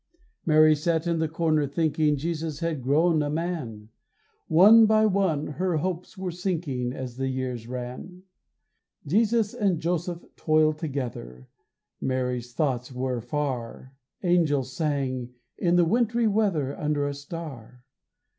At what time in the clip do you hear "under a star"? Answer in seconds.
16.75-17.83